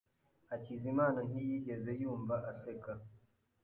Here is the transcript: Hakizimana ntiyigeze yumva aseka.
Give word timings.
Hakizimana 0.49 1.19
ntiyigeze 1.29 1.91
yumva 2.01 2.35
aseka. 2.51 2.91